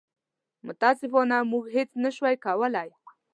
[0.67, 2.87] متاسفانه موږ هېڅ نه شو کولی.